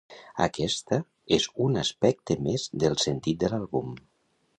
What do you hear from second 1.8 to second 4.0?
aspecte més del sentit de l'àlbum.